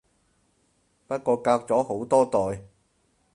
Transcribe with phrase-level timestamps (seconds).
[1.05, 2.63] 不過隔咗好多代